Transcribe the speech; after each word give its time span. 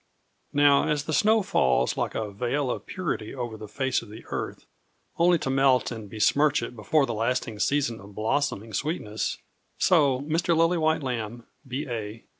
Now 0.51 0.87
as 0.87 1.03
the 1.03 1.13
snow 1.13 1.43
falls 1.43 1.95
like 1.95 2.15
a 2.15 2.31
veil 2.31 2.71
of 2.71 2.87
purity 2.87 3.35
over 3.35 3.55
the 3.55 3.67
face 3.67 4.01
of 4.01 4.09
the 4.09 4.25
earth, 4.31 4.65
only 5.17 5.37
to 5.37 5.51
melt 5.51 5.91
and 5.91 6.09
besmirch 6.09 6.63
it 6.63 6.75
before 6.75 7.05
the 7.05 7.13
lasting 7.13 7.59
season 7.59 8.01
of 8.01 8.15
blossoming 8.15 8.73
sweetness, 8.73 9.37
so 9.77 10.21
Mr. 10.21 10.57
Lillywhite 10.57 11.03
Lambe, 11.03 11.45
B.A. 11.67 12.23